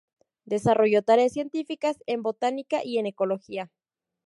[0.45, 3.69] Desarrolló tareas científicas en Botánica y en Ecología.